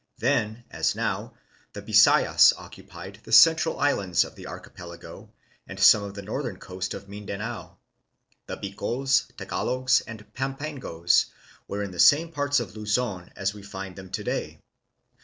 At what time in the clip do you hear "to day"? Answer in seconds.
14.09-14.59